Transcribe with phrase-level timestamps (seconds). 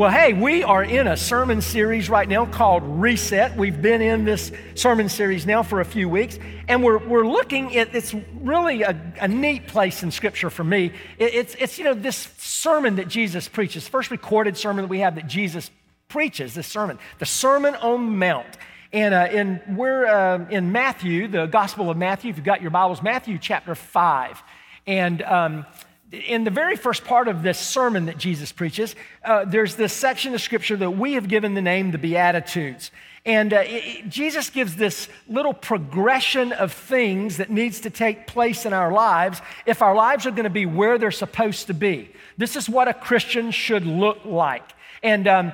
[0.00, 3.54] Well, hey, we are in a sermon series right now called Reset.
[3.54, 6.38] We've been in this sermon series now for a few weeks,
[6.68, 10.92] and we're, we're looking at it's really a, a neat place in Scripture for me.
[11.18, 15.00] It, it's, it's, you know, this sermon that Jesus preaches, first recorded sermon that we
[15.00, 15.70] have that Jesus
[16.08, 18.56] preaches, this sermon, the Sermon on the Mount.
[18.94, 22.30] And, uh, and we're uh, in Matthew, the Gospel of Matthew.
[22.30, 24.42] If you've got your Bibles, Matthew chapter 5.
[24.86, 25.66] And um,
[26.12, 30.34] in the very first part of this sermon that Jesus preaches, uh, there's this section
[30.34, 32.90] of scripture that we have given the name the Beatitudes.
[33.24, 38.64] And uh, it, Jesus gives this little progression of things that needs to take place
[38.66, 42.10] in our lives if our lives are going to be where they're supposed to be.
[42.38, 44.64] This is what a Christian should look like.
[45.02, 45.52] And, um,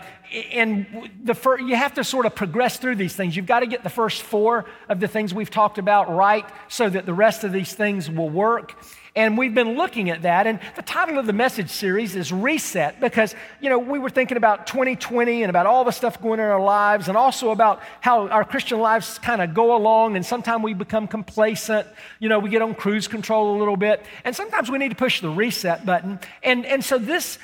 [0.53, 3.37] and the you have to sort of progress through these things.
[3.37, 6.89] You've got to get the first four of the things we've talked about right so
[6.89, 8.75] that the rest of these things will work.
[9.17, 10.47] And we've been looking at that.
[10.47, 14.37] And the title of the message series is Reset because, you know, we were thinking
[14.37, 17.81] about 2020 and about all the stuff going on in our lives and also about
[18.03, 20.17] how our Christian lives kind of go along.
[20.17, 21.89] And sometimes we become complacent.
[22.21, 24.05] You know, we get on cruise control a little bit.
[24.23, 26.21] And sometimes we need to push the reset button.
[26.43, 27.39] And, and so this,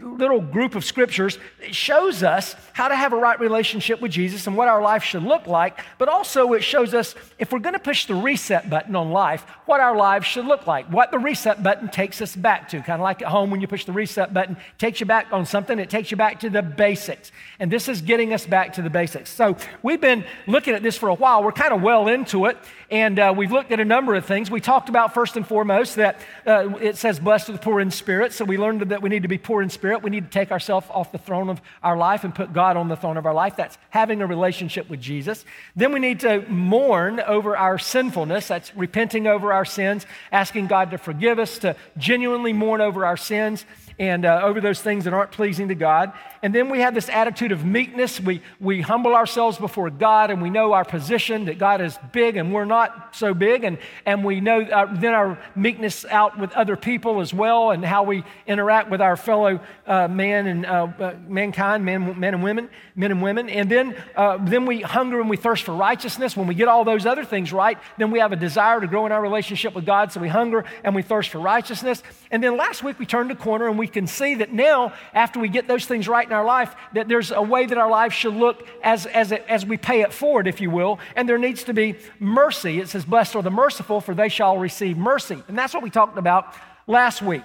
[0.00, 1.38] little group of scriptures
[1.70, 5.22] shows us how to have a right relationship with Jesus and what our life should
[5.22, 8.96] look like, but also it shows us if we're going to push the reset button
[8.96, 12.68] on life, what our lives should look like, what the reset button takes us back
[12.68, 12.78] to.
[12.78, 15.44] Kind of like at home when you push the reset button, takes you back on
[15.46, 17.32] something, it takes you back to the basics.
[17.58, 19.30] And this is getting us back to the basics.
[19.30, 21.42] So we've been looking at this for a while.
[21.42, 22.56] We're kind of well into it.
[22.90, 24.50] And uh, we've looked at a number of things.
[24.50, 27.90] We talked about, first and foremost, that uh, it says, blessed are the poor in
[27.90, 28.34] spirit.
[28.34, 30.02] So we learned that we need to be poor in spirit.
[30.02, 32.88] We need to take ourselves off the throne of our life and put God on
[32.88, 33.56] the throne of our life.
[33.56, 35.44] That's having a relationship with Jesus.
[35.76, 38.48] Then we need to mourn over our sinfulness.
[38.48, 43.16] That's repenting over our sins, asking God to forgive us, to genuinely mourn over our
[43.16, 43.64] sins
[43.98, 46.12] and uh, over those things that aren't pleasing to God.
[46.44, 48.18] And then we have this attitude of meekness.
[48.20, 52.36] We, we humble ourselves before God and we know our position that God is big
[52.36, 53.62] and we're not so big.
[53.62, 57.84] And, and we know uh, then our meekness out with other people as well and
[57.84, 62.42] how we interact with our fellow uh, man and uh, uh, mankind, men, men and
[62.42, 63.48] women, men and women.
[63.48, 66.36] And then, uh, then we hunger and we thirst for righteousness.
[66.36, 69.06] When we get all those other things right, then we have a desire to grow
[69.06, 70.10] in our relationship with God.
[70.10, 72.02] So we hunger and we thirst for righteousness.
[72.32, 75.38] And then last week we turned a corner and we can see that now, after
[75.38, 78.12] we get those things right in our life, that there's a way that our life
[78.12, 80.98] should look as, as, it, as we pay it forward, if you will.
[81.14, 82.80] And there needs to be mercy.
[82.80, 85.42] It says, Blessed are the merciful, for they shall receive mercy.
[85.46, 86.54] And that's what we talked about
[86.86, 87.42] last week.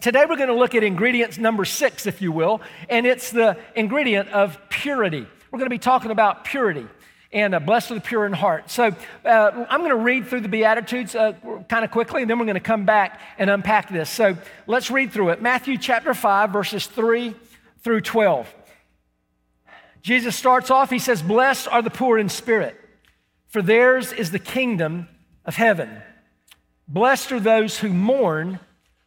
[0.00, 3.56] Today, we're going to look at ingredients number six, if you will, and it's the
[3.74, 5.26] ingredient of purity.
[5.50, 6.86] We're going to be talking about purity
[7.32, 8.70] and uh, blessed are the pure in heart.
[8.70, 11.32] So uh, I'm going to read through the Beatitudes uh,
[11.68, 14.08] kind of quickly, and then we're going to come back and unpack this.
[14.08, 14.36] So
[14.66, 15.42] let's read through it.
[15.42, 17.34] Matthew chapter 5, verses 3
[17.86, 18.52] through 12.
[20.02, 22.76] Jesus starts off, he says, Blessed are the poor in spirit,
[23.46, 25.06] for theirs is the kingdom
[25.44, 26.02] of heaven.
[26.88, 28.58] Blessed are those who mourn,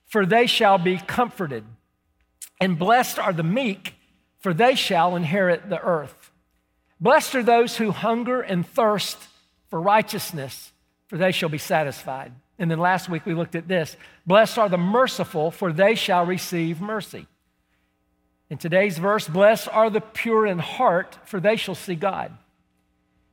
[0.06, 1.66] for they shall be comforted.
[2.62, 3.96] And blessed are the meek,
[4.38, 6.32] for they shall inherit the earth.
[7.02, 9.18] Blessed are those who hunger and thirst
[9.70, 10.72] for righteousness,
[11.08, 12.32] for they shall be satisfied.
[12.58, 16.26] And then last week we looked at this Blessed are the merciful, for they shall
[16.26, 17.28] receive mercy.
[18.50, 22.32] In today's verse, blessed are the pure in heart, for they shall see God.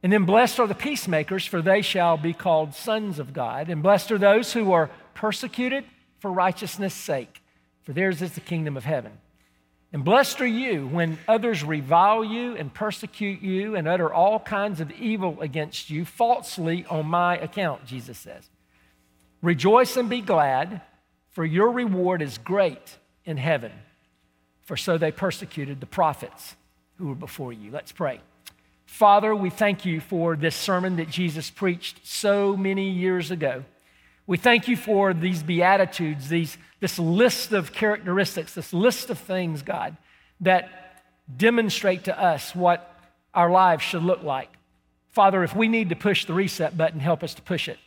[0.03, 3.71] And then blessed are the peacemakers, for they shall be called sons of God.
[3.71, 5.85] And blessed are those who are persecuted
[6.19, 7.43] for righteousness' sake,
[7.83, 9.13] for theirs is the kingdom of heaven.
[9.93, 14.81] And blessed are you when others revile you and persecute you and utter all kinds
[14.81, 18.51] of evil against you falsely on my account, Jesus says.
[19.41, 20.83] Rejoice and be glad,
[21.31, 23.73] for your reward is great in heaven.
[24.67, 26.57] For so they persecuted the prophets
[26.99, 27.71] who were before you.
[27.71, 28.21] Let's pray.
[28.85, 33.65] Father, we thank you for this sermon that Jesus preached so many years ago.
[34.27, 39.63] We thank you for these Beatitudes, these, this list of characteristics, this list of things,
[39.63, 39.97] God,
[40.41, 40.69] that
[41.37, 42.93] demonstrate to us what
[43.35, 44.51] our lives should look like.
[45.11, 47.79] Father, if we need to push the reset button, help us to push it.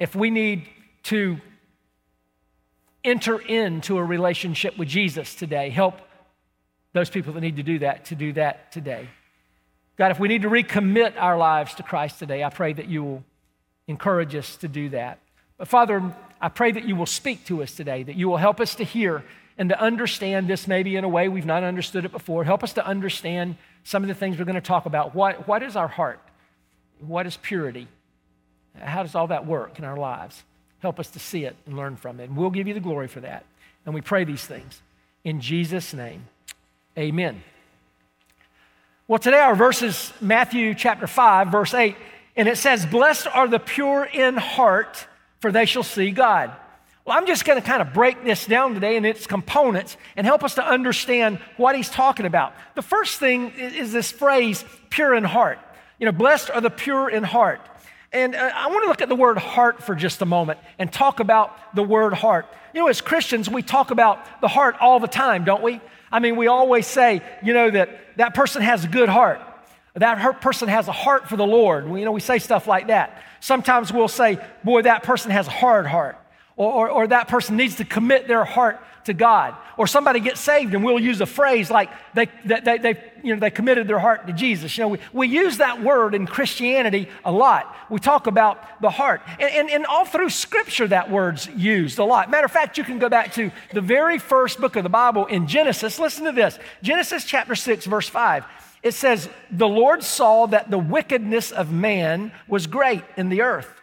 [0.00, 0.68] If we need
[1.04, 1.38] to
[3.04, 6.00] enter into a relationship with Jesus today, help
[6.98, 9.08] those people that need to do that to do that today.
[9.96, 13.04] God, if we need to recommit our lives to Christ today, I pray that you
[13.04, 13.24] will
[13.86, 15.20] encourage us to do that.
[15.58, 16.02] But Father,
[16.40, 18.84] I pray that you will speak to us today, that you will help us to
[18.84, 19.24] hear
[19.56, 22.42] and to understand this maybe in a way we've not understood it before.
[22.44, 25.14] Help us to understand some of the things we're going to talk about.
[25.14, 26.20] What, what is our heart?
[27.00, 27.86] What is purity?
[28.76, 30.42] How does all that work in our lives?
[30.80, 32.24] Help us to see it and learn from it.
[32.24, 33.44] And we'll give you the glory for that.
[33.84, 34.80] And we pray these things
[35.24, 36.24] in Jesus' name.
[36.98, 37.44] Amen.
[39.06, 41.94] Well, today our verse is Matthew chapter 5, verse 8,
[42.34, 45.06] and it says, Blessed are the pure in heart,
[45.38, 46.50] for they shall see God.
[47.04, 50.26] Well, I'm just going to kind of break this down today in its components and
[50.26, 52.52] help us to understand what he's talking about.
[52.74, 55.60] The first thing is this phrase, pure in heart.
[56.00, 57.60] You know, blessed are the pure in heart.
[58.12, 60.92] And uh, I want to look at the word heart for just a moment and
[60.92, 62.46] talk about the word heart.
[62.74, 65.80] You know, as Christians, we talk about the heart all the time, don't we?
[66.10, 69.40] I mean, we always say, you know, that that person has a good heart.
[69.94, 71.88] That person has a heart for the Lord.
[71.88, 73.22] We, you know, we say stuff like that.
[73.40, 76.16] Sometimes we'll say, boy, that person has a hard heart
[76.58, 79.54] or, or, or that person needs to commit their heart to God.
[79.76, 83.40] Or somebody gets saved and we'll use a phrase like they, they, they, you know,
[83.40, 84.76] they committed their heart to Jesus.
[84.76, 87.74] You know, we, we use that word in Christianity a lot.
[87.88, 89.22] We talk about the heart.
[89.38, 92.28] And, and, and all through Scripture, that word's used a lot.
[92.28, 95.26] Matter of fact, you can go back to the very first book of the Bible
[95.26, 95.98] in Genesis.
[95.98, 98.44] Listen to this Genesis chapter 6, verse 5.
[98.82, 103.77] It says, The Lord saw that the wickedness of man was great in the earth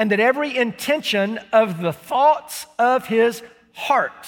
[0.00, 3.42] and that every intention of the thoughts of his
[3.74, 4.26] heart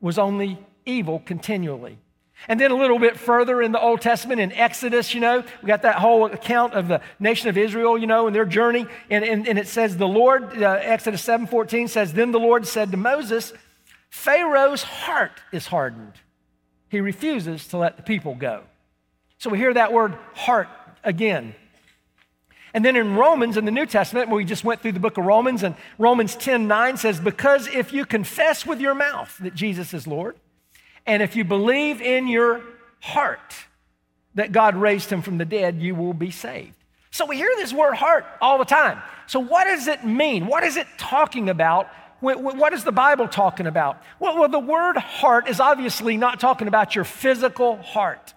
[0.00, 1.98] was only evil continually.
[2.46, 5.66] And then a little bit further in the Old Testament, in Exodus, you know, we
[5.66, 8.86] got that whole account of the nation of Israel, you know, and their journey.
[9.10, 12.92] And, and, and it says, the Lord, uh, Exodus 7.14 says, Then the Lord said
[12.92, 13.52] to Moses,
[14.08, 16.12] Pharaoh's heart is hardened.
[16.90, 18.62] He refuses to let the people go.
[19.38, 20.68] So we hear that word heart
[21.02, 21.56] again.
[22.76, 25.24] And then in Romans, in the New Testament, we just went through the book of
[25.24, 29.94] Romans, and Romans 10 9 says, Because if you confess with your mouth that Jesus
[29.94, 30.36] is Lord,
[31.06, 32.60] and if you believe in your
[33.00, 33.54] heart
[34.34, 36.76] that God raised him from the dead, you will be saved.
[37.12, 39.00] So we hear this word heart all the time.
[39.26, 40.46] So, what does it mean?
[40.46, 41.88] What is it talking about?
[42.20, 44.02] What is the Bible talking about?
[44.20, 48.34] Well, well, the word heart is obviously not talking about your physical heart.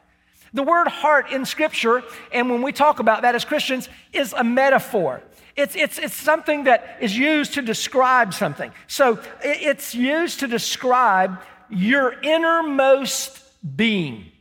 [0.53, 4.43] The word heart in Scripture, and when we talk about that as Christians, is a
[4.43, 5.21] metaphor.
[5.55, 8.71] It's, it's, it's something that is used to describe something.
[8.87, 13.41] So it's used to describe your innermost
[13.75, 14.31] being.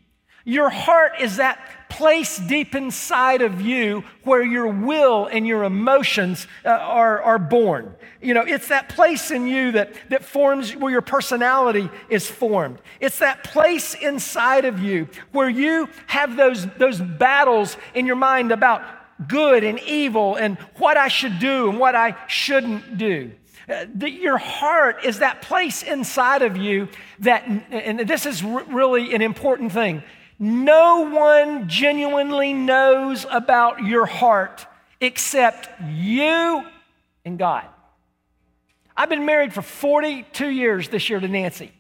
[0.45, 6.47] Your heart is that place deep inside of you where your will and your emotions
[6.65, 7.95] uh, are, are born.
[8.21, 12.79] You know, it's that place in you that, that forms where your personality is formed.
[13.01, 18.53] It's that place inside of you where you have those, those battles in your mind
[18.53, 18.83] about
[19.27, 23.33] good and evil and what I should do and what I shouldn't do.
[23.69, 26.89] Uh, the, your heart is that place inside of you
[27.19, 30.03] that, and this is r- really an important thing,
[30.39, 34.67] no one genuinely knows about your heart
[35.01, 36.65] except you
[37.25, 37.67] and God.
[38.97, 41.73] I've been married for 42 years this year to Nancy.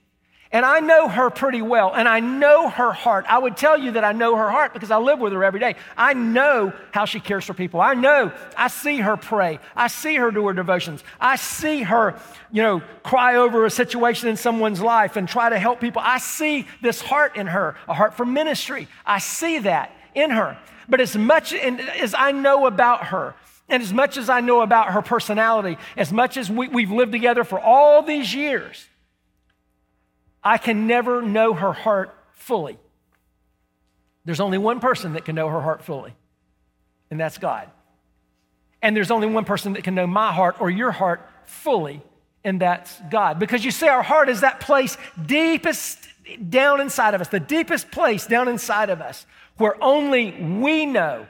[0.50, 3.26] And I know her pretty well, and I know her heart.
[3.28, 5.60] I would tell you that I know her heart because I live with her every
[5.60, 5.76] day.
[5.94, 7.82] I know how she cares for people.
[7.82, 9.58] I know, I see her pray.
[9.76, 11.04] I see her do her devotions.
[11.20, 12.18] I see her,
[12.50, 16.00] you know, cry over a situation in someone's life and try to help people.
[16.02, 18.88] I see this heart in her, a heart for ministry.
[19.04, 20.56] I see that in her.
[20.88, 23.34] But as much as I know about her,
[23.68, 27.12] and as much as I know about her personality, as much as we, we've lived
[27.12, 28.86] together for all these years,
[30.48, 32.78] I can never know her heart fully.
[34.24, 36.14] There's only one person that can know her heart fully,
[37.10, 37.68] and that's God.
[38.80, 42.00] And there's only one person that can know my heart or your heart fully,
[42.44, 43.38] and that's God.
[43.38, 44.96] Because you see, our heart is that place
[45.26, 46.08] deepest
[46.48, 49.26] down inside of us, the deepest place down inside of us,
[49.58, 51.26] where only we know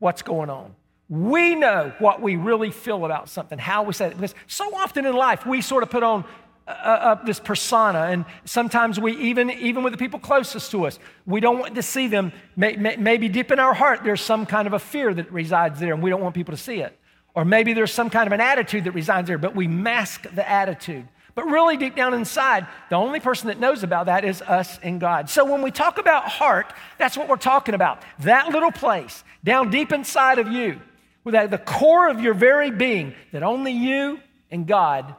[0.00, 0.74] what's going on.
[1.08, 4.14] We know what we really feel about something, how we say it.
[4.14, 6.24] Because so often in life, we sort of put on
[6.66, 10.98] uh, uh, this persona, and sometimes we even even with the people closest to us,
[11.24, 12.32] we don't want to see them.
[12.56, 15.78] May, may, maybe deep in our heart, there's some kind of a fear that resides
[15.78, 16.98] there, and we don't want people to see it.
[17.34, 20.48] Or maybe there's some kind of an attitude that resides there, but we mask the
[20.48, 21.06] attitude.
[21.36, 24.98] But really, deep down inside, the only person that knows about that is us and
[24.98, 25.30] God.
[25.30, 28.02] So when we talk about heart, that's what we're talking about.
[28.20, 30.80] That little place down deep inside of you,
[31.22, 34.18] with the core of your very being, that only you
[34.50, 35.14] and God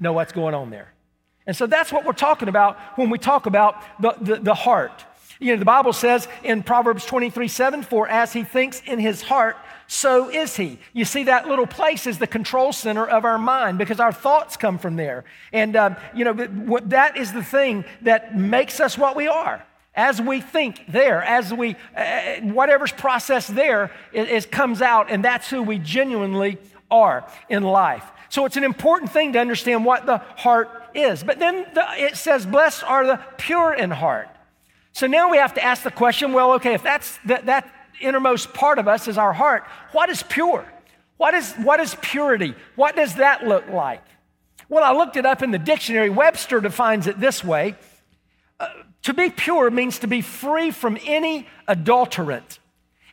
[0.00, 0.92] know what's going on there.
[1.46, 5.04] And so that's what we're talking about when we talk about the, the, the, heart.
[5.40, 9.22] You know, the Bible says in Proverbs 23 7, for as he thinks in his
[9.22, 10.78] heart, so is he.
[10.92, 14.58] You see, that little place is the control center of our mind because our thoughts
[14.58, 15.24] come from there.
[15.50, 19.64] And, um, you know, that is the thing that makes us what we are.
[19.94, 25.24] As we think there, as we, uh, whatever's processed there is, is comes out, and
[25.24, 26.58] that's who we genuinely
[26.90, 28.04] are in life.
[28.28, 31.22] So it's an important thing to understand what the heart is.
[31.22, 34.28] But then the, it says, Blessed are the pure in heart.
[34.92, 38.52] So now we have to ask the question well, okay, if that's that, that innermost
[38.52, 40.66] part of us is our heart, what is pure?
[41.16, 42.54] What is, what is purity?
[42.76, 44.02] What does that look like?
[44.68, 46.10] Well, I looked it up in the dictionary.
[46.10, 47.74] Webster defines it this way
[48.60, 48.68] uh,
[49.04, 52.58] To be pure means to be free from any adulterant,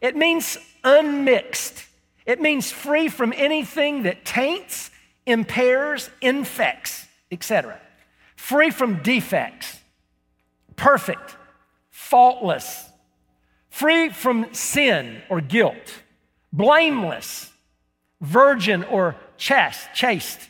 [0.01, 1.86] it means unmixed,
[2.25, 4.91] it means free from anything that taints,
[5.25, 7.79] impairs, infects, etc.
[8.36, 9.79] Free from defects,
[10.75, 11.36] perfect,
[11.89, 12.89] faultless,
[13.70, 16.01] free from sin or guilt,
[16.53, 17.51] blameless,
[18.22, 20.50] virgin or chaste, chaste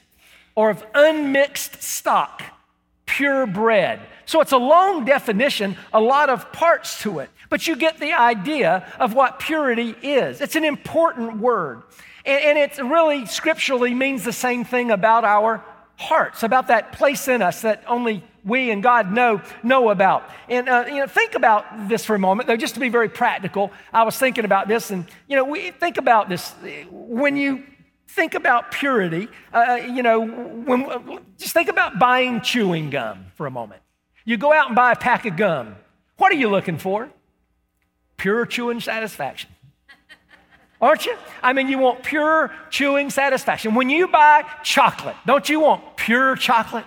[0.55, 2.41] or of unmixed stock,
[3.05, 3.99] purebred.
[4.25, 8.13] So it's a long definition, a lot of parts to it, but you get the
[8.13, 10.41] idea of what purity is.
[10.41, 11.83] It's an important word.
[12.25, 15.63] And, and it really scripturally means the same thing about our
[15.97, 20.29] hearts, about that place in us that only we and God know know about.
[20.49, 23.09] And uh, you know, think about this for a moment, though, just to be very
[23.09, 23.71] practical.
[23.93, 26.53] I was thinking about this, and you know, we think about this
[26.91, 27.63] when you
[28.07, 33.45] think about purity, uh, uh, you know, when, just think about buying chewing gum for
[33.45, 33.81] a moment.
[34.25, 35.75] You go out and buy a pack of gum.
[36.17, 37.09] What are you looking for?
[38.17, 39.49] Pure chewing satisfaction.
[40.81, 41.15] Aren't you?
[41.41, 43.75] I mean, you want pure chewing satisfaction.
[43.75, 46.85] When you buy chocolate, don't you want pure chocolate?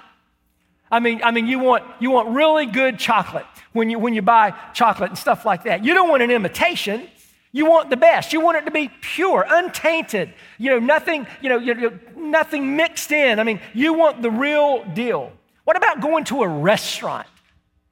[0.91, 4.23] I mean, I mean, you want you want really good chocolate when you when you
[4.23, 5.85] buy chocolate and stuff like that.
[5.85, 7.09] You don't want an imitation.
[7.51, 8.33] You want the best.
[8.35, 10.35] You want it to be pure, untainted.
[10.59, 13.41] You know, nothing, you know, you know, nothing mixed in.
[13.41, 15.33] I mean, you want the real deal.
[15.65, 17.27] What about going to a restaurant?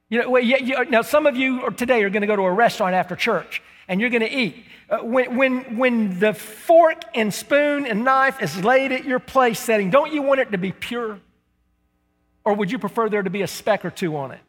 [0.09, 2.51] You know, well, you, now some of you today are going to go to a
[2.51, 4.63] restaurant after church and you're going to eat.
[4.89, 9.59] Uh, when, when, when the fork and spoon and knife is laid at your place
[9.59, 11.19] setting, don't you want it to be pure?
[12.45, 14.39] Or would you prefer there to be a speck or two on it?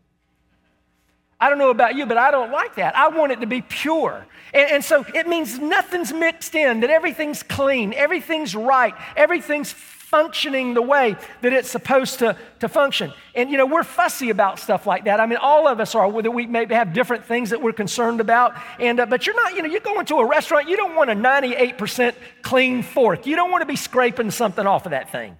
[1.41, 2.97] I don't know about you, but I don't like that.
[2.97, 4.27] I want it to be pure.
[4.53, 9.73] And, and, so it means nothing's mixed in, that everything's clean, everything's right, everything's
[10.09, 13.13] functioning the way that it's supposed to, to function.
[13.35, 15.21] And, you know, we're fussy about stuff like that.
[15.21, 18.21] I mean, all of us are, whether we maybe have different things that we're concerned
[18.21, 18.57] about.
[18.81, 21.11] And, uh, but you're not, you know, you're going to a restaurant, you don't want
[21.11, 23.27] a 98% clean fork.
[23.27, 25.37] You don't want to be scraping something off of that thing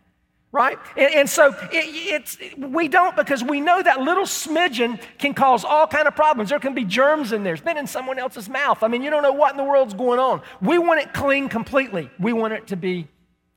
[0.51, 0.79] right?
[0.97, 5.63] And, and so it, it's, we don't because we know that little smidgen can cause
[5.63, 6.49] all kind of problems.
[6.49, 7.53] There can be germs in there.
[7.53, 8.83] It's been in someone else's mouth.
[8.83, 10.41] I mean, you don't know what in the world's going on.
[10.63, 12.11] We want it clean completely.
[12.19, 13.09] We want it to be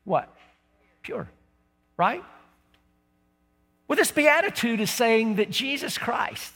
[0.03, 0.35] what?
[1.01, 1.29] Pure,
[1.97, 2.23] right?
[3.87, 6.53] Well, this beatitude is saying that Jesus Christ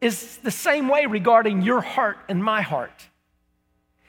[0.00, 3.08] is the same way regarding your heart and my heart.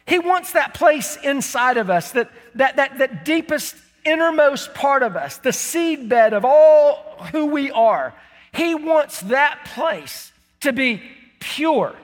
[0.05, 5.15] He wants that place inside of us, that, that, that, that deepest innermost part of
[5.15, 6.95] us, the seedbed of all
[7.31, 8.13] who we are.
[8.51, 11.01] He wants that place to be
[11.39, 11.95] pure,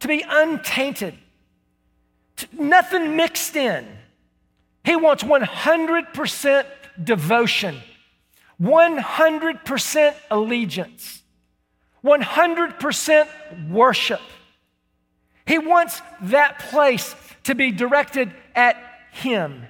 [0.00, 1.14] to be untainted,
[2.36, 3.86] to, nothing mixed in.
[4.84, 6.66] He wants 100%
[7.02, 7.80] devotion,
[8.60, 11.22] 100% allegiance,
[12.04, 14.20] 100% worship.
[15.46, 18.76] He wants that place to be directed at
[19.12, 19.66] Him.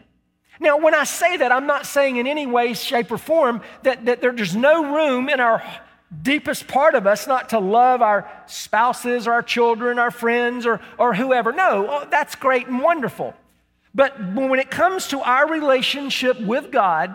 [0.60, 4.04] Now, when I say that, I'm not saying in any way, shape, or form that,
[4.04, 5.62] that there's no room in our
[6.22, 11.14] deepest part of us not to love our spouses, our children, our friends, or, or
[11.14, 11.52] whoever.
[11.52, 13.34] No, oh, that's great and wonderful.
[13.94, 17.14] But when it comes to our relationship with God,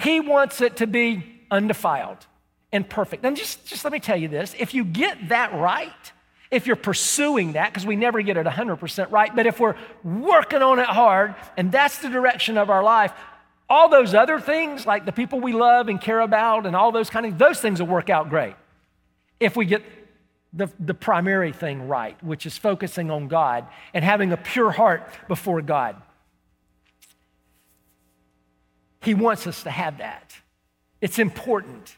[0.00, 2.26] He wants it to be undefiled
[2.72, 3.24] and perfect.
[3.24, 6.12] And just, just let me tell you this if you get that right,
[6.50, 10.62] if you're pursuing that, because we never get it 100% right, but if we're working
[10.62, 13.12] on it hard and that's the direction of our life,
[13.70, 17.10] all those other things, like the people we love and care about and all those
[17.10, 18.54] kind of those things will work out great.
[19.40, 19.82] If we get
[20.52, 25.02] the, the primary thing right, which is focusing on God and having a pure heart
[25.28, 25.96] before God.
[29.00, 30.34] He wants us to have that.
[31.00, 31.96] It's important.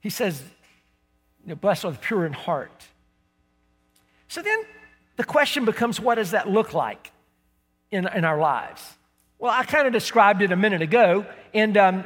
[0.00, 0.42] He says,
[1.42, 2.86] you know, blessed are the pure in heart
[4.32, 4.64] so then
[5.18, 7.10] the question becomes what does that look like
[7.90, 8.82] in, in our lives?
[9.38, 12.04] Well, I kind of described it a minute ago, and um,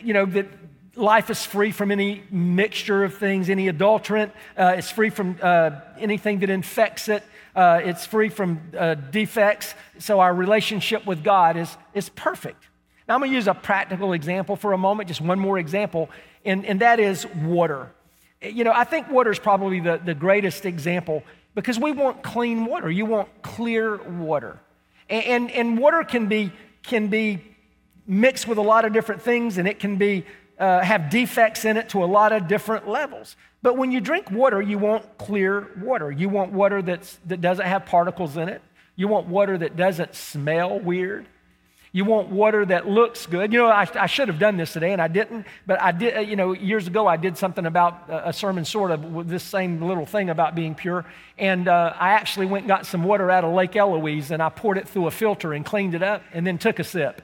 [0.00, 0.46] you know, that
[0.94, 4.30] life is free from any mixture of things, any adulterant.
[4.56, 7.24] Uh, it's free from uh, anything that infects it.
[7.56, 9.74] Uh, it's free from uh, defects.
[9.98, 12.64] So our relationship with God is, is perfect.
[13.10, 16.08] Now, I'm going to use a practical example for a moment, just one more example,
[16.44, 17.90] and, and that is water.
[18.40, 21.24] You know, I think water is probably the, the greatest example
[21.56, 22.88] because we want clean water.
[22.88, 24.60] You want clear water.
[25.08, 26.52] And, and, and water can be,
[26.84, 27.42] can be
[28.06, 30.24] mixed with a lot of different things, and it can be
[30.60, 33.34] uh, have defects in it to a lot of different levels.
[33.60, 36.12] But when you drink water, you want clear water.
[36.12, 38.62] You want water that's, that doesn't have particles in it.
[38.94, 41.26] You want water that doesn't smell weird.
[41.92, 43.52] You want water that looks good.
[43.52, 46.28] You know, I, I, should have done this today and I didn't, but I did,
[46.28, 49.82] you know, years ago I did something about a sermon sort of with this same
[49.82, 51.04] little thing about being pure.
[51.36, 54.50] And uh, I actually went and got some water out of Lake Eloise and I
[54.50, 57.22] poured it through a filter and cleaned it up and then took a sip.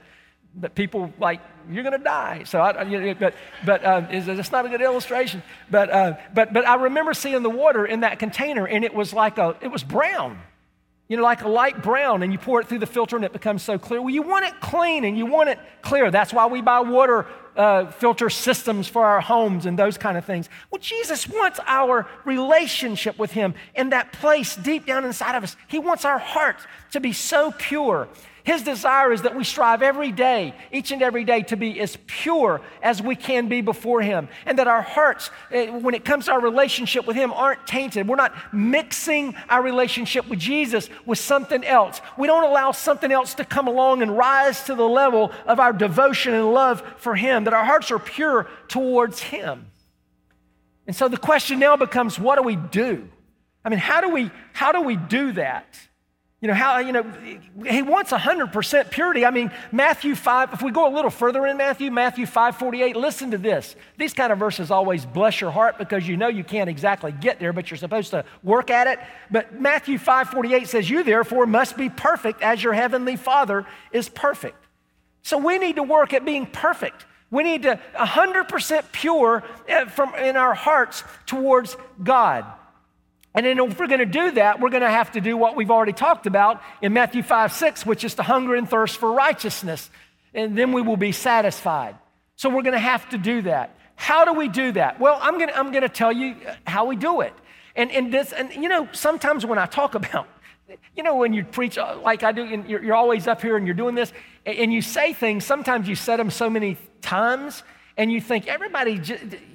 [0.57, 2.43] But people like, you're going to die.
[2.45, 5.45] So, I, you know, but, but uh, it's not a good illustration.
[5.71, 9.13] But, uh, but, but I remember seeing the water in that container and it was
[9.13, 10.41] like a, it was brown
[11.09, 13.33] you know, like a light brown, and you pour it through the filter and it
[13.33, 14.01] becomes so clear.
[14.01, 16.11] Well, you want it clean and you want it clear.
[16.11, 20.25] That's why we buy water uh, filter systems for our homes and those kind of
[20.25, 20.49] things.
[20.71, 25.57] Well, Jesus wants our relationship with Him in that place deep down inside of us.
[25.69, 28.09] He wants our hearts to be so pure
[28.47, 31.99] his desire is that we strive every day, each and every day, to be as
[32.07, 34.29] pure as we can be before Him.
[34.47, 38.07] And that our hearts, eh, when it comes to our relationship with Him, aren't tainted.
[38.07, 42.01] We're not mixing our relationship with Jesus with something else.
[42.17, 45.73] We don't allow something else to come along and rise to the level of our
[45.73, 47.43] devotion and love for Him.
[47.45, 49.73] That our hearts are pure towards Him.
[50.87, 53.09] And so the question now becomes what do we do?
[53.65, 55.77] I mean, how do we, how do we do that?
[56.43, 57.03] You know, how, you know,
[57.67, 59.25] he wants 100% purity.
[59.25, 62.95] I mean, Matthew 5, if we go a little further in Matthew, Matthew 5 48,
[62.95, 63.75] listen to this.
[63.97, 67.41] These kind of verses always bless your heart because you know you can't exactly get
[67.41, 68.99] there, but you're supposed to work at it.
[69.31, 74.11] But Matthew 5 48 says, You therefore must be perfect as your heavenly Father is
[74.11, 74.63] perfect.
[75.23, 77.07] So we need to work at being perfect.
[77.31, 82.45] We need to 100% pure eh, from in our hearts towards God.
[83.37, 85.57] And then if we're going to do that, we're going to have to do what
[85.57, 89.13] we've already talked about in Matthew 5 6, which is to hunger and thirst for
[89.13, 89.91] righteousness.
[90.33, 91.97] And then we will be satisfied.
[92.37, 93.77] So we're going to have to do that.
[93.95, 94.99] How do we do that?
[94.99, 97.35] Well, I'm going to, I'm going to tell you how we do it.
[97.75, 100.29] And, and, this, and you know, sometimes when I talk about,
[100.97, 103.59] you know, when you preach uh, like I do, and you're, you're always up here
[103.59, 104.13] and you're doing this,
[104.47, 107.63] and you say things, sometimes you said them so many times
[107.97, 109.01] and you think everybody,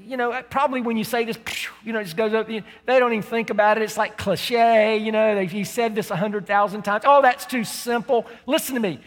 [0.06, 1.38] you know, probably when you say this,
[1.84, 3.84] you know, it just goes up, they don't even think about it.
[3.84, 7.04] It's like cliche, you know, he said this a 100,000 times.
[7.06, 8.26] Oh, that's too simple.
[8.48, 9.00] Listen to me.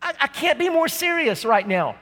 [0.00, 1.96] I, I can't be more serious right now.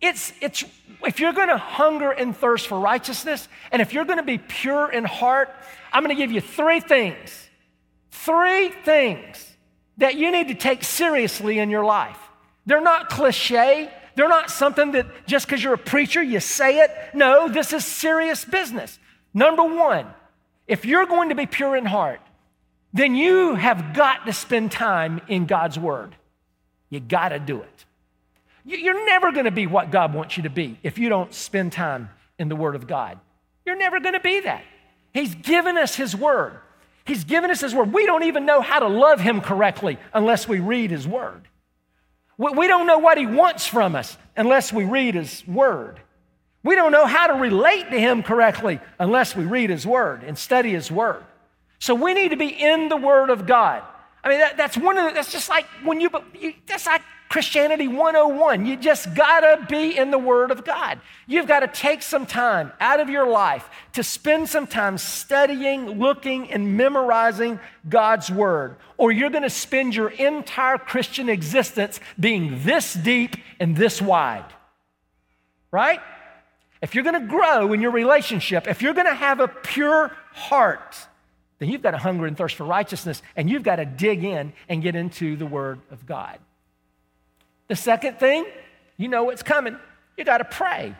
[0.00, 0.64] It's, it's,
[1.04, 4.38] if you're going to hunger and thirst for righteousness, and if you're going to be
[4.38, 5.50] pure in heart,
[5.92, 7.48] I'm going to give you three things.
[8.10, 9.56] Three things
[9.98, 12.18] that you need to take seriously in your life.
[12.66, 16.90] They're not cliche, they're not something that just because you're a preacher, you say it.
[17.14, 18.98] No, this is serious business.
[19.32, 20.06] Number one,
[20.66, 22.20] if you're going to be pure in heart,
[22.92, 26.16] then you have got to spend time in God's Word.
[26.90, 27.84] You got to do it.
[28.64, 31.70] You're never going to be what God wants you to be if you don't spend
[31.70, 33.20] time in the Word of God.
[33.64, 34.64] You're never going to be that.
[35.14, 36.58] He's given us His Word.
[37.04, 37.92] He's given us His Word.
[37.92, 41.46] We don't even know how to love Him correctly unless we read His Word.
[42.38, 46.00] We don't know what He wants from us unless we read His Word.
[46.62, 50.38] We don't know how to relate to Him correctly unless we read His Word and
[50.38, 51.24] study His Word.
[51.80, 53.82] So we need to be in the Word of God.
[54.28, 57.00] I mean, that, that's one of the, that's just like when you, you, that's like
[57.30, 58.66] Christianity 101.
[58.66, 61.00] You just gotta be in the Word of God.
[61.26, 65.98] You've got to take some time out of your life to spend some time studying,
[65.98, 72.92] looking, and memorizing God's Word, or you're gonna spend your entire Christian existence being this
[72.92, 74.44] deep and this wide.
[75.70, 76.00] Right?
[76.82, 81.08] If you're gonna grow in your relationship, if you're gonna have a pure heart,
[81.58, 84.52] then you've got to hunger and thirst for righteousness, and you've got to dig in
[84.68, 86.38] and get into the Word of God.
[87.66, 88.46] The second thing,
[88.96, 89.76] you know what's coming.
[90.16, 90.94] you've got to pray.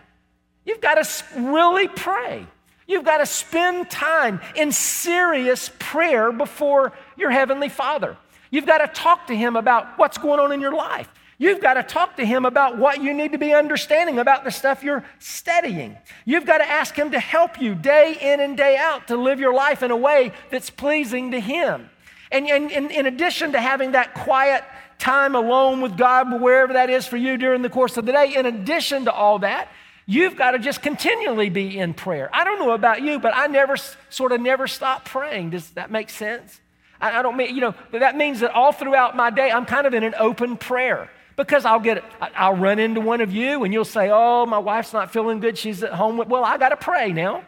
[0.65, 2.47] You've got to really pray.
[2.87, 8.17] You've got to spend time in serious prayer before your Heavenly Father.
[8.51, 11.09] You've got to talk to Him about what's going on in your life.
[11.41, 14.51] You've got to talk to Him about what you need to be understanding about the
[14.51, 15.97] stuff you're studying.
[16.25, 19.39] You've got to ask Him to help you day in and day out to live
[19.39, 21.89] your life in a way that's pleasing to Him.
[22.33, 24.65] And, and, and in addition to having that quiet
[24.99, 28.35] time alone with God, wherever that is for you during the course of the day,
[28.35, 29.69] in addition to all that,
[30.07, 32.29] you've got to just continually be in prayer.
[32.33, 33.77] I don't know about you, but I never
[34.11, 35.51] sort of never stop praying.
[35.51, 36.61] Does that make sense?
[37.01, 39.67] I, I don't mean, you know, but that means that all throughout my day, I'm
[39.67, 43.63] kind of in an open prayer because I'll get, I'll run into one of you
[43.63, 45.57] and you'll say, Oh, my wife's not feeling good.
[45.57, 46.23] She's at home.
[46.27, 47.45] Well, I got to pray now.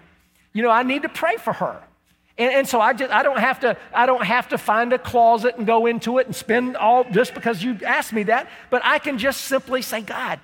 [0.53, 1.83] You know, I need to pray for her.
[2.39, 4.99] And, and, so I just I don't have to I don't have to find a
[4.99, 8.81] closet and go into it and spend all just because you asked me that, but
[8.85, 10.39] I can just simply say, God,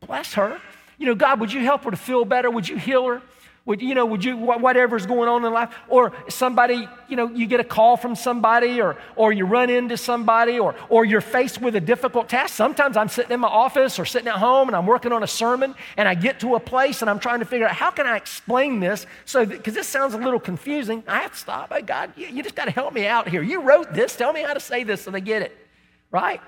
[0.00, 0.60] bless her.
[0.98, 2.50] You know, God, would you help her to feel better?
[2.50, 3.22] Would you heal her?
[3.68, 7.46] Would, you know, would you, whatever's going on in life, or somebody, you know, you
[7.46, 11.60] get a call from somebody, or, or you run into somebody, or, or you're faced
[11.60, 12.54] with a difficult task.
[12.54, 15.26] Sometimes I'm sitting in my office or sitting at home and I'm working on a
[15.26, 18.06] sermon and I get to a place and I'm trying to figure out how can
[18.06, 21.04] I explain this so because this sounds a little confusing.
[21.06, 21.70] I have to stop.
[21.70, 23.42] Hey, God, you, you just got to help me out here.
[23.42, 24.16] You wrote this.
[24.16, 25.54] Tell me how to say this so they get it,
[26.10, 26.40] right?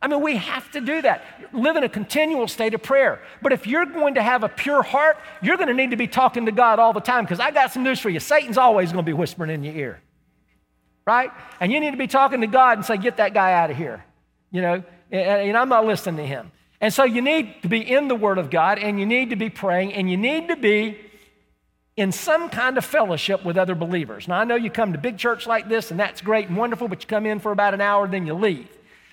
[0.00, 1.24] I mean, we have to do that.
[1.52, 3.20] Live in a continual state of prayer.
[3.42, 6.06] But if you're going to have a pure heart, you're going to need to be
[6.06, 8.20] talking to God all the time because I got some news for you.
[8.20, 10.00] Satan's always going to be whispering in your ear,
[11.04, 11.32] right?
[11.58, 13.76] And you need to be talking to God and say, get that guy out of
[13.76, 14.04] here,
[14.52, 16.52] you know, and, I'm not listening to him.
[16.80, 19.36] And so you need to be in the Word of God and you need to
[19.36, 20.96] be praying and you need to be
[21.96, 24.28] in some kind of fellowship with other believers.
[24.28, 26.86] Now, I know you come to big church like this and that's great and wonderful,
[26.86, 28.68] but you come in for about an hour, then you leave.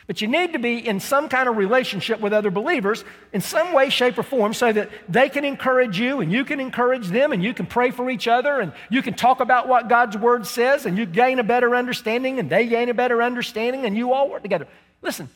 [0.07, 3.73] But you need to be in some kind of relationship with other believers in some
[3.73, 7.31] way, shape, or form so that they can encourage you and you can encourage them
[7.31, 10.45] and you can pray for each other and you can talk about what God's word
[10.45, 14.13] says and you gain a better understanding and they gain a better understanding and you
[14.13, 14.67] all work together.
[15.01, 15.27] Listen,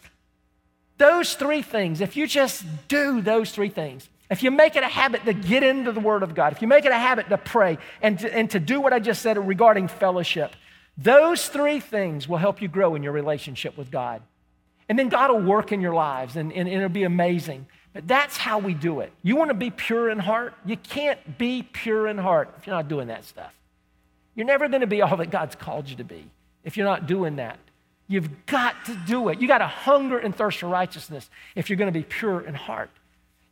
[0.99, 4.87] those three things, if you just do those three things, if you make it a
[4.87, 7.37] habit to get into the Word of God, if you make it a habit to
[7.37, 10.55] pray and to, and to do what I just said regarding fellowship,
[10.97, 14.21] those three things will help you grow in your relationship with God.
[14.89, 17.67] And then God will work in your lives and, and, it'll be amazing.
[17.93, 19.13] But that's how we do it.
[19.23, 20.55] You want to be pure in heart?
[20.65, 23.53] You can't be pure in heart if you're not doing that stuff.
[24.35, 26.25] You're never going to be all that God's called you to be
[26.63, 27.59] if you're not doing that.
[28.07, 29.39] You've got to do it.
[29.39, 32.55] You got to hunger and thirst for righteousness if you're going to be pure in
[32.55, 32.89] heart.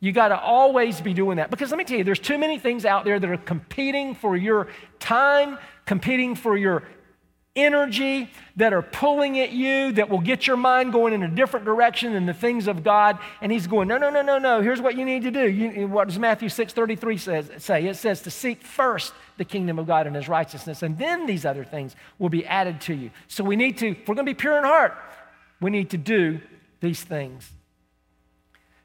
[0.00, 1.50] You got to always be doing that.
[1.50, 4.36] Because let me tell you, there's too many things out there that are competing for
[4.36, 6.84] your time, competing for your
[7.62, 11.64] energy that are pulling at you that will get your mind going in a different
[11.64, 13.18] direction than the things of God.
[13.40, 14.60] And he's going, no, no, no, no, no.
[14.60, 15.48] Here's what you need to do.
[15.48, 17.86] You, what does Matthew 6 33 says, say?
[17.86, 21.44] It says to seek first the kingdom of God and his righteousness, and then these
[21.44, 23.10] other things will be added to you.
[23.28, 24.94] So we need to, if we're going to be pure in heart,
[25.60, 26.40] we need to do
[26.80, 27.48] these things.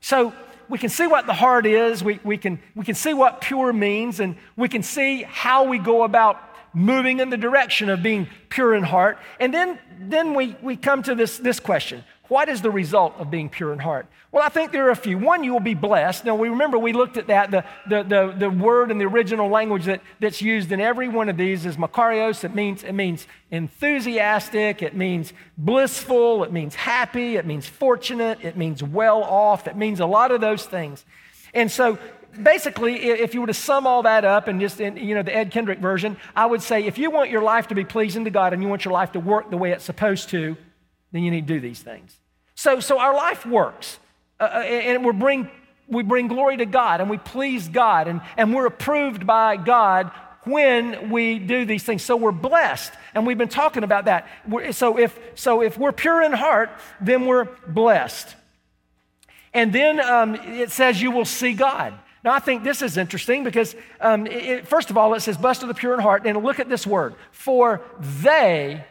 [0.01, 0.33] So
[0.69, 3.73] we can see what the heart is, we, we, can, we can see what pure
[3.73, 8.27] means, and we can see how we go about moving in the direction of being
[8.49, 9.17] pure in heart.
[9.39, 13.29] And then, then we, we come to this, this question What is the result of
[13.29, 14.07] being pure in heart?
[14.31, 15.19] Well, I think there are a few.
[15.19, 16.25] One, you will be blessed.
[16.25, 17.51] Now, we remember we looked at that.
[17.51, 21.29] The, the, the, the word in the original language that, that's used in every one
[21.29, 22.43] of these is makarios.
[22.43, 28.57] It means, it means enthusiastic, it means blissful, it means happy, it means fortunate, it
[28.57, 31.05] means well off, it means a lot of those things.
[31.53, 31.99] And so
[32.41, 35.35] basically, if you were to sum all that up and just in, you know the
[35.35, 38.29] Ed Kendrick version, I would say if you want your life to be pleasing to
[38.29, 40.57] God and you want your life to work the way it's supposed to,
[41.11, 42.17] then you need to do these things.
[42.55, 43.99] So, so our life works,
[44.39, 45.49] uh, uh and we bring
[45.87, 50.11] we bring glory to God and we please God and, and we're approved by God
[50.45, 52.03] when we do these things.
[52.03, 54.27] So we're blessed, and we've been talking about that.
[54.71, 56.69] So if so, if we're pure in heart,
[56.99, 58.35] then we're blessed.
[59.53, 61.93] And then um, it says you will see God.
[62.23, 65.63] Now, I think this is interesting because, um, it, first of all, it says, Blessed
[65.63, 66.25] are the pure in heart.
[66.25, 68.85] And look at this word, for they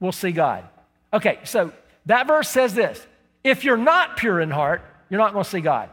[0.00, 0.64] will see God.
[1.12, 1.72] Okay, so
[2.06, 3.06] that verse says this
[3.44, 5.90] if you're not pure in heart, you're not going to see God.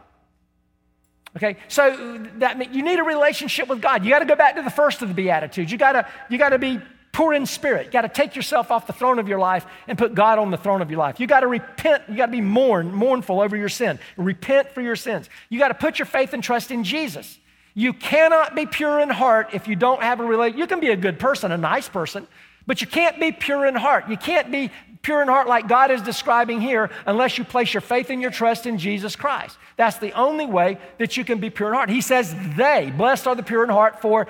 [1.36, 4.04] Okay, so that means you need a relationship with God.
[4.04, 5.70] You got to go back to the first of the Beatitudes.
[5.70, 6.80] You got to you got to be
[7.12, 7.86] poor in spirit.
[7.86, 10.50] You got to take yourself off the throne of your life and put God on
[10.50, 11.18] the throne of your life.
[11.18, 12.04] You got to repent.
[12.08, 13.98] You got to be mourn, mournful over your sin.
[14.16, 15.28] Repent for your sins.
[15.48, 17.38] You got to put your faith and trust in Jesus.
[17.74, 20.58] You cannot be pure in heart if you don't have a relationship.
[20.58, 22.26] You can be a good person, a nice person,
[22.66, 24.08] but you can't be pure in heart.
[24.08, 24.70] You can't be
[25.02, 28.30] pure in heart like God is describing here unless you place your faith and your
[28.30, 29.56] trust in Jesus Christ.
[29.76, 31.90] That's the only way that you can be pure in heart.
[31.90, 34.26] He says, They, blessed are the pure in heart, for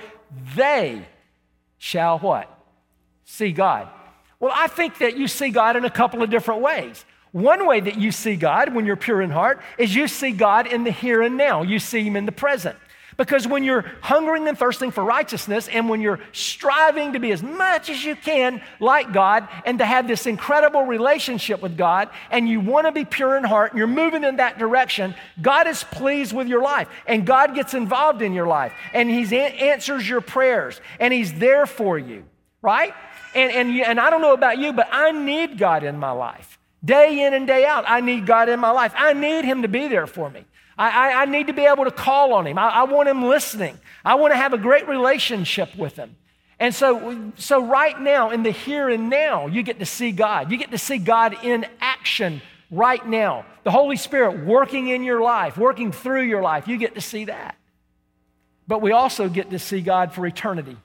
[0.55, 1.07] they
[1.79, 2.60] shall what?
[3.31, 3.89] See God?
[4.39, 7.05] Well, I think that you see God in a couple of different ways.
[7.33, 10.67] One way that you see God when you're pure in heart is you see God
[10.67, 11.63] in the here and now.
[11.63, 12.77] You see Him in the present.
[13.17, 17.43] Because when you're hungering and thirsting for righteousness, and when you're striving to be as
[17.43, 22.49] much as you can like God and to have this incredible relationship with God, and
[22.49, 25.85] you want to be pure in heart, and you're moving in that direction, God is
[25.85, 30.23] pleased with your life, and God gets involved in your life, and He answers your
[30.23, 32.25] prayers, and He's there for you,
[32.63, 32.95] right?
[33.35, 36.59] And, and, and I don't know about you, but I need God in my life.
[36.85, 38.93] Day in and day out, I need God in my life.
[38.97, 40.45] I need Him to be there for me.
[40.79, 42.59] I, I, I need to be able to call on Him.
[42.59, 43.79] I, I want Him listening.
[44.05, 46.17] I want to have a great relationship with Him.
[46.59, 50.51] And so, so, right now, in the here and now, you get to see God.
[50.51, 53.47] You get to see God in action right now.
[53.65, 56.69] The Holy Spirit working in your life, working through your life.
[56.69, 57.57] You get to see that.
[58.67, 60.77] But we also get to see God for eternity.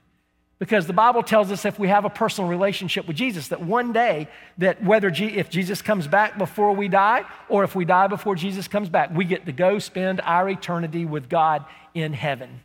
[0.57, 3.91] Because the Bible tells us if we have a personal relationship with Jesus, that one
[3.91, 8.07] day, that whether G- if Jesus comes back before we die or if we die
[8.07, 12.61] before Jesus comes back, we get to go spend our eternity with God in heaven.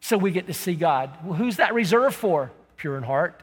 [0.00, 1.10] So we get to see God.
[1.24, 2.50] Well, who's that reserved for?
[2.76, 3.42] Pure in heart.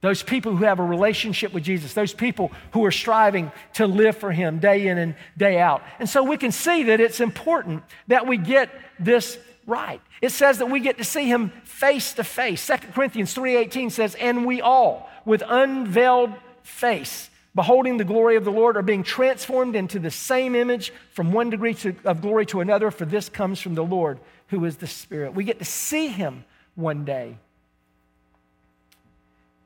[0.00, 4.16] Those people who have a relationship with Jesus, those people who are striving to live
[4.16, 5.82] for Him day in and day out.
[5.98, 10.00] And so we can see that it's important that we get this right.
[10.22, 12.60] It says that we get to see him face to face.
[12.60, 18.50] 2 Corinthians 3:18 says, "And we all with unveiled face, beholding the glory of the
[18.50, 22.60] Lord, are being transformed into the same image from one degree to, of glory to
[22.60, 26.08] another, for this comes from the Lord, who is the Spirit." We get to see
[26.08, 27.36] him one day.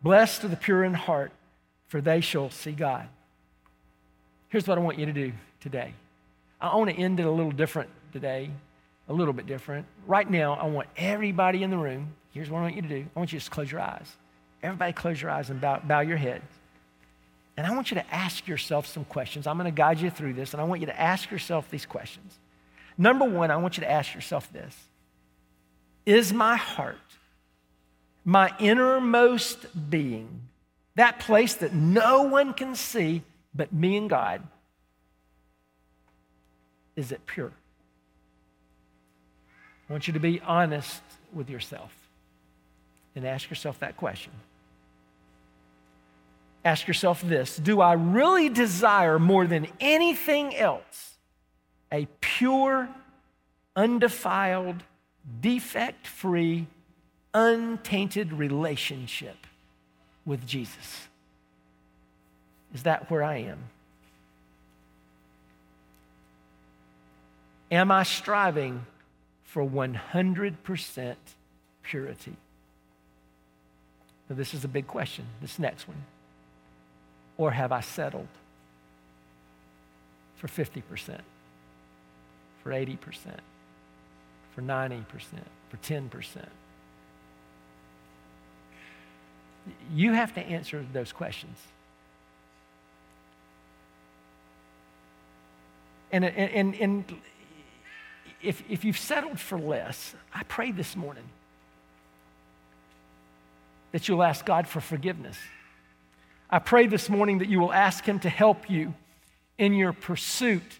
[0.02, 1.30] Blessed are the pure in heart,
[1.86, 3.08] for they shall see God.
[4.48, 5.94] Here's what I want you to do today.
[6.60, 8.50] I want to end it a little different today
[9.08, 9.86] a little bit different.
[10.06, 13.06] Right now, I want everybody in the room, here's what I want you to do
[13.14, 14.16] I want you to just close your eyes.
[14.62, 16.42] Everybody, close your eyes and bow, bow your head.
[17.56, 19.46] And I want you to ask yourself some questions.
[19.46, 21.84] I'm going to guide you through this, and I want you to ask yourself these
[21.84, 22.38] questions.
[22.96, 24.76] Number one, I want you to ask yourself this
[26.06, 26.96] Is my heart,
[28.24, 30.42] my innermost being,
[30.94, 33.22] that place that no one can see
[33.54, 34.42] but me and God,
[36.96, 37.52] is it pure?
[39.92, 41.02] I want you to be honest
[41.34, 41.92] with yourself
[43.14, 44.32] and ask yourself that question.
[46.64, 51.18] Ask yourself this Do I really desire more than anything else
[51.92, 52.88] a pure,
[53.76, 54.76] undefiled,
[55.42, 56.68] defect free,
[57.34, 59.46] untainted relationship
[60.24, 61.06] with Jesus?
[62.72, 63.58] Is that where I am?
[67.70, 68.86] Am I striving
[69.52, 71.14] for 100%
[71.82, 72.36] purity?
[74.30, 76.02] Now, this is a big question, this next one.
[77.36, 78.28] Or have I settled
[80.36, 81.18] for 50%,
[82.62, 82.96] for 80%,
[84.54, 85.04] for 90%,
[85.68, 86.46] for 10%?
[89.92, 91.58] You have to answer those questions.
[96.10, 97.14] And, and, and,
[98.42, 101.24] if, if you've settled for less, I pray this morning
[103.92, 105.38] that you'll ask God for forgiveness.
[106.50, 108.94] I pray this morning that you will ask Him to help you
[109.58, 110.78] in your pursuit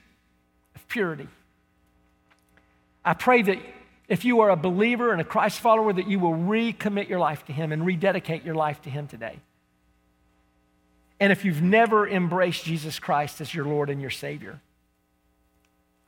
[0.75, 1.29] of purity.
[3.05, 3.59] I pray that
[4.09, 7.45] if you are a believer and a Christ follower, that you will recommit your life
[7.47, 9.39] to Him and rededicate your life to Him today.
[11.21, 14.61] And if you've never embraced Jesus Christ as your Lord and your Savior,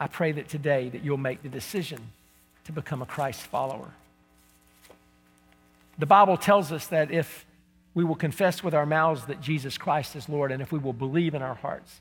[0.00, 2.00] I pray that today that you'll make the decision
[2.64, 3.90] to become a Christ follower.
[5.98, 7.46] The Bible tells us that if
[7.94, 10.92] we will confess with our mouths that Jesus Christ is Lord, and if we will
[10.92, 12.00] believe in our hearts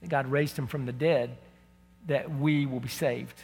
[0.00, 1.36] that God raised him from the dead,
[2.06, 3.42] that we will be saved.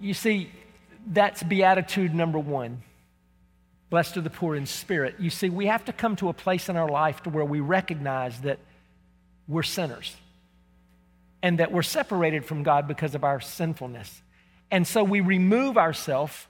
[0.00, 0.50] You see,
[1.06, 2.82] that's beatitude number one.
[3.90, 5.16] Blessed are the poor in spirit.
[5.18, 7.60] You see, we have to come to a place in our life to where we
[7.60, 8.58] recognize that
[9.46, 10.16] we're sinners
[11.44, 14.22] and that we're separated from God because of our sinfulness.
[14.70, 16.46] And so we remove ourselves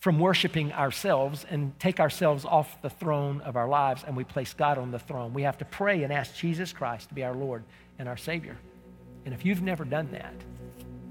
[0.00, 4.52] from worshiping ourselves and take ourselves off the throne of our lives and we place
[4.52, 5.32] God on the throne.
[5.32, 7.64] We have to pray and ask Jesus Christ to be our Lord
[7.98, 8.58] and our Savior.
[9.24, 10.34] And if you've never done that,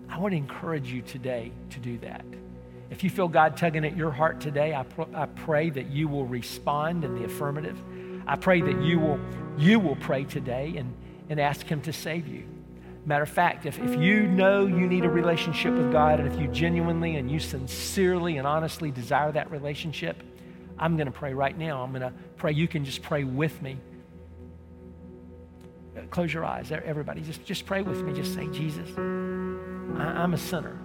[0.07, 2.23] I want to encourage you today to do that.
[2.91, 6.07] If you feel God tugging at your heart today, I, pr- I pray that you
[6.07, 7.79] will respond in the affirmative.
[8.27, 9.19] I pray that you will,
[9.57, 10.95] you will pray today and,
[11.29, 12.45] and ask Him to save you.
[13.05, 16.39] Matter of fact, if, if you know you need a relationship with God and if
[16.39, 20.21] you genuinely and you sincerely and honestly desire that relationship,
[20.77, 21.81] I'm going to pray right now.
[21.81, 22.51] I'm going to pray.
[22.51, 23.77] You can just pray with me.
[26.11, 27.21] Close your eyes, everybody.
[27.21, 28.13] Just, just pray with me.
[28.13, 30.77] Just say, Jesus, I, I'm a sinner.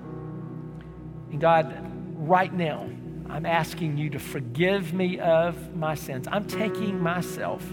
[1.31, 1.77] And God,
[2.16, 2.88] right now,
[3.29, 6.27] I'm asking you to forgive me of my sins.
[6.31, 7.64] I'm taking myself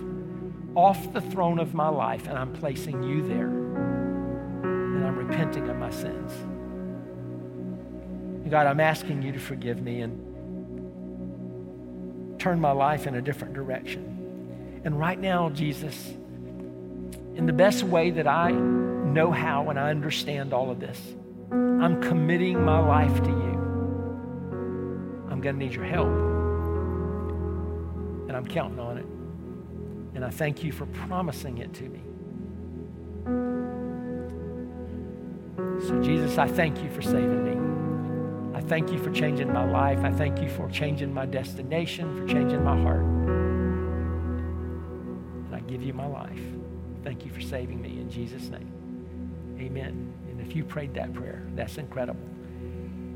[0.75, 3.60] off the throne of my life and I'm placing you there
[5.31, 6.33] repenting of my sins.
[8.49, 10.29] God, I'm asking you to forgive me and
[12.37, 14.81] turn my life in a different direction.
[14.83, 16.09] And right now, Jesus,
[17.35, 20.99] in the best way that I know how and I understand all of this,
[21.51, 23.51] I'm committing my life to you.
[25.29, 26.09] I'm going to need your help.
[28.27, 29.05] And I'm counting on it.
[30.15, 33.60] And And I thank you for promising it to me.
[35.57, 37.57] So, Jesus, I thank you for saving me.
[38.57, 39.99] I thank you for changing my life.
[40.03, 43.01] I thank you for changing my destination, for changing my heart.
[45.45, 46.39] And I give you my life.
[47.03, 48.71] Thank you for saving me in Jesus' name.
[49.59, 50.13] Amen.
[50.29, 52.21] And if you prayed that prayer, that's incredible.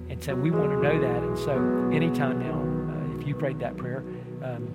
[0.09, 1.23] And so we want to know that.
[1.23, 1.53] And so
[1.93, 2.61] anytime now,
[2.93, 4.03] uh, if you prayed that prayer,
[4.43, 4.67] um,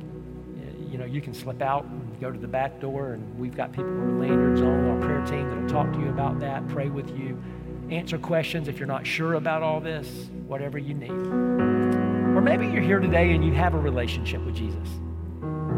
[0.90, 1.86] you know, you can slip out
[2.20, 5.24] go to the back door, and we've got people who with lanyards on our prayer
[5.24, 7.42] team that'll talk to you about that, pray with you,
[7.90, 11.10] answer questions if you're not sure about all this, whatever you need.
[11.10, 14.88] Or maybe you're here today and you have a relationship with Jesus.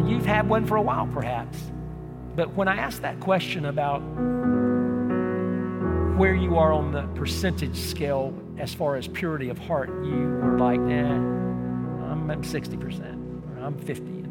[0.05, 1.59] You've had one for a while, perhaps.
[2.35, 4.01] But when I asked that question about
[6.19, 10.59] where you are on the percentage scale as far as purity of heart, you were
[10.59, 11.15] like, nah,
[12.11, 14.22] I'm 60%, or I'm 50.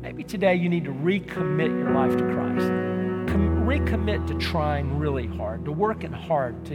[0.00, 2.68] Maybe today you need to recommit your life to Christ.
[3.32, 6.74] Com- recommit to trying really hard, to working hard, to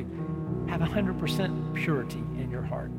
[0.68, 2.92] have 100% purity in your heart.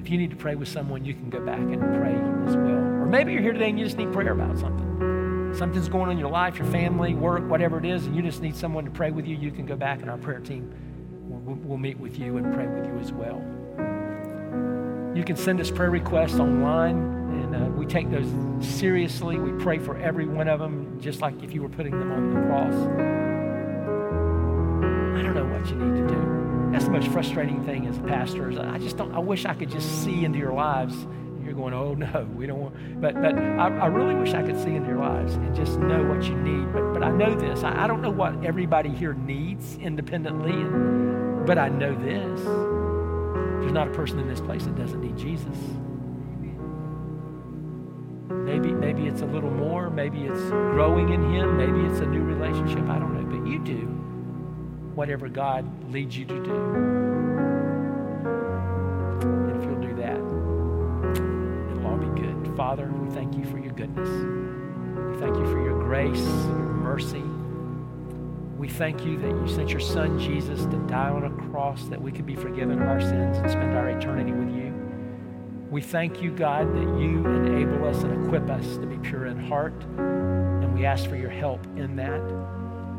[0.00, 2.14] If you need to pray with someone, you can go back and pray
[2.48, 2.76] as well.
[2.76, 5.54] Or maybe you're here today and you just need prayer about something.
[5.56, 8.42] Something's going on in your life, your family, work, whatever it is, and you just
[8.42, 9.36] need someone to pray with you.
[9.36, 10.72] You can go back and our prayer team
[11.28, 13.42] will we'll meet with you and pray with you as well.
[15.16, 17.17] You can send us prayer requests online
[17.88, 18.28] take those
[18.60, 19.38] seriously.
[19.38, 22.34] We pray for every one of them, just like if you were putting them on
[22.34, 22.74] the cross.
[25.18, 26.70] I don't know what you need to do.
[26.72, 28.50] That's the most frustrating thing as a pastor.
[28.50, 29.14] Is I just don't.
[29.14, 30.94] I wish I could just see into your lives.
[31.42, 33.00] You're going, oh no, we don't want.
[33.00, 36.04] But but I, I really wish I could see into your lives and just know
[36.04, 36.72] what you need.
[36.72, 37.64] But but I know this.
[37.64, 40.62] I, I don't know what everybody here needs independently,
[41.46, 42.42] but I know this.
[43.60, 45.56] There's not a person in this place that doesn't need Jesus.
[48.88, 49.90] Maybe it's a little more.
[49.90, 51.58] Maybe it's growing in Him.
[51.58, 52.88] Maybe it's a new relationship.
[52.88, 53.38] I don't know.
[53.38, 53.86] But you do
[54.94, 56.54] whatever God leads you to do.
[59.20, 60.16] And if you'll do that,
[61.70, 62.56] it'll all be good.
[62.56, 64.08] Father, we thank you for your goodness.
[64.08, 67.24] We thank you for your grace, your mercy.
[68.56, 72.00] We thank you that you sent your Son, Jesus, to die on a cross that
[72.00, 74.57] we could be forgiven of our sins and spend our eternity with you.
[75.70, 79.38] We thank you, God, that you enable us and equip us to be pure in
[79.38, 79.74] heart.
[79.98, 82.22] And we ask for your help in that.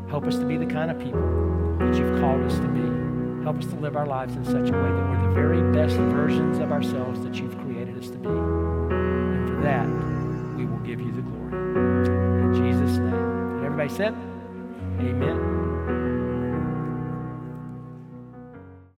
[0.09, 3.43] Help us to be the kind of people that you've called us to be.
[3.43, 5.95] Help us to live our lives in such a way that we're the very best
[5.95, 8.27] versions of ourselves that you've created us to be.
[8.27, 9.87] And for that,
[10.55, 11.53] we will give you the glory.
[12.43, 13.65] In Jesus' name.
[13.65, 14.13] Everybody said,
[14.99, 15.58] Amen.